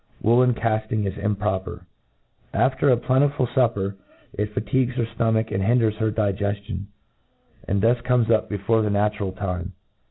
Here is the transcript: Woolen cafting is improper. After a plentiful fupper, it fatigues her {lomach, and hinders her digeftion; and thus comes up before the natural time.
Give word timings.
Woolen 0.23 0.55
cafting 0.55 1.03
is 1.03 1.15
improper. 1.19 1.85
After 2.55 2.89
a 2.89 2.97
plentiful 2.97 3.45
fupper, 3.45 3.97
it 4.33 4.51
fatigues 4.51 4.95
her 4.95 5.05
{lomach, 5.19 5.51
and 5.51 5.61
hinders 5.61 5.97
her 5.97 6.11
digeftion; 6.11 6.85
and 7.67 7.81
thus 7.81 8.01
comes 8.01 8.31
up 8.31 8.49
before 8.49 8.81
the 8.81 8.89
natural 8.89 9.31
time. 9.31 9.73